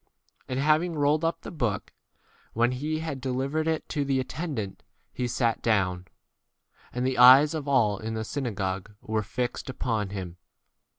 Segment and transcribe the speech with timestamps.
[0.47, 1.93] And having rolled up the book,
[2.53, 4.81] when he had deli vered it to the attendant,
[5.13, 6.07] he sat down;
[6.91, 10.37] and the eyes of all in the synagogue were fixed upon him.